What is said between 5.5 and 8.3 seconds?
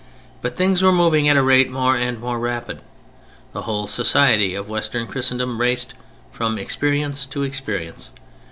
raced from experience to experience.